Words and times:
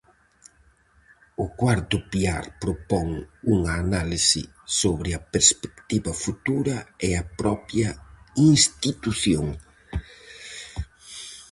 O 1.43 1.45
cuarto 1.59 1.97
piar 2.11 2.45
propón 2.61 3.07
unha 3.55 3.73
análise 3.83 4.41
sobre 4.79 5.09
a 5.13 5.23
perspectiva 5.33 6.11
futura 6.23 6.75
e 7.07 7.09
a 7.21 7.23
propia 7.41 7.89
institución. 8.51 9.45